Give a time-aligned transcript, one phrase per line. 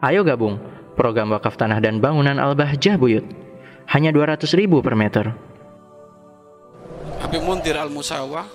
[0.00, 0.56] Ayo gabung
[0.96, 3.24] program wakaf tanah dan bangunan Al-Bahjah Buyut.
[3.92, 5.36] Hanya 200 ribu per meter.
[7.20, 8.48] Habib Muntir Al-Musawa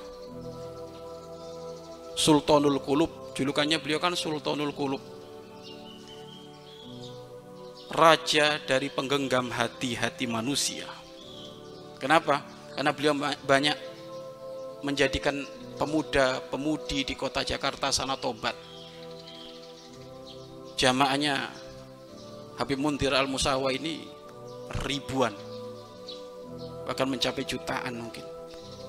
[2.18, 5.04] Sultanul Kulub julukannya beliau kan Sultanul Kulub
[7.93, 10.88] raja dari penggenggam hati-hati manusia
[12.02, 12.41] kenapa?
[12.76, 13.16] karena beliau
[13.48, 13.77] banyak
[14.84, 15.46] menjadikan
[15.80, 18.74] pemuda-pemudi di kota Jakarta sana tobat
[20.75, 21.52] jamaahnya
[22.55, 24.07] Habib Muntir Al-Musawa ini
[24.88, 25.35] ribuan
[26.85, 28.23] bahkan mencapai jutaan mungkin.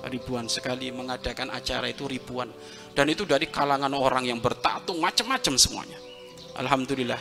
[0.06, 2.46] Ribuan sekali mengadakan acara itu ribuan.
[2.94, 5.98] Dan itu dari kalangan orang yang bertato macam-macam semuanya.
[6.54, 7.18] Alhamdulillah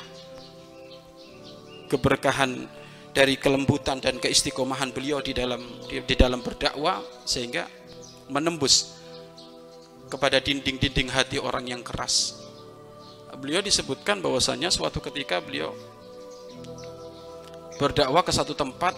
[1.90, 2.68] keberkahan
[3.16, 7.66] dari kelembutan dan keistiqomahan beliau di dalam di, di dalam berdakwah sehingga
[8.28, 9.00] menembus
[10.12, 12.45] kepada dinding-dinding hati orang yang keras
[13.36, 15.76] beliau disebutkan bahwasanya suatu ketika beliau
[17.76, 18.96] berdakwah ke satu tempat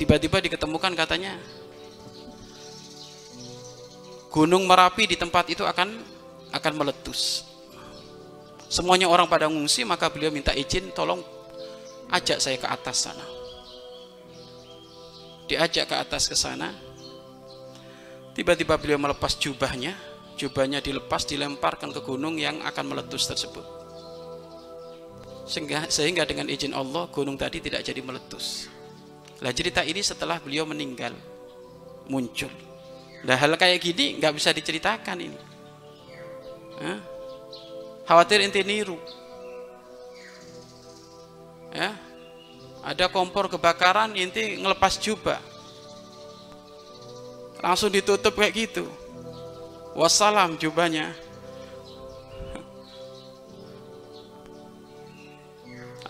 [0.00, 1.36] tiba-tiba diketemukan katanya
[4.30, 6.00] gunung Merapi di tempat itu akan
[6.54, 7.44] akan meletus.
[8.70, 11.18] Semuanya orang pada ngungsi maka beliau minta izin tolong
[12.14, 13.26] ajak saya ke atas sana.
[15.50, 16.70] Diajak ke atas ke sana.
[18.38, 19.98] Tiba-tiba beliau melepas jubahnya
[20.40, 23.60] jubahnya dilepas dilemparkan ke gunung yang akan meletus tersebut.
[25.44, 28.72] Sehingga, sehingga dengan izin Allah gunung tadi tidak jadi meletus.
[29.44, 31.12] Lah cerita ini setelah beliau meninggal
[32.08, 32.48] muncul.
[33.28, 35.40] Lah hal kayak gini nggak bisa diceritakan ini.
[36.80, 36.98] Hah?
[38.08, 38.96] khawatir inti niru.
[41.76, 41.92] Ya?
[42.80, 45.38] Ada kompor kebakaran inti ngelepas jubah.
[47.60, 48.88] Langsung ditutup kayak gitu
[49.94, 51.10] wassalam jubahnya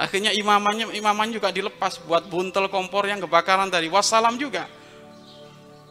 [0.00, 3.92] akhirnya imamannya imaman juga dilepas buat buntel kompor yang kebakaran tadi.
[3.92, 4.64] Wassalam juga.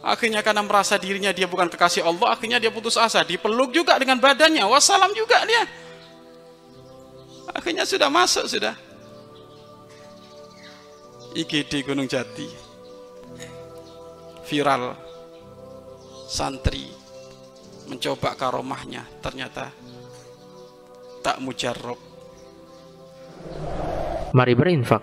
[0.02, 3.22] Akhirnya karena merasa dirinya dia bukan kekasih Allah akhirnya dia putus asa.
[3.22, 4.66] Dipeluk juga dengan badannya.
[4.66, 5.64] Wassalam juga dia.
[7.54, 8.74] Akhirnya sudah masuk sudah.
[11.38, 12.50] IGD Gunung Jati.
[14.50, 14.98] Viral.
[16.30, 16.99] Santri
[17.90, 19.74] mencoba karomahnya ternyata
[21.26, 22.00] tak mujarrob
[24.30, 25.02] Mari berinfak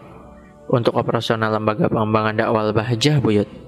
[0.71, 3.66] untuk operasional lembaga pengembangan dakwah Bahjah Buyut.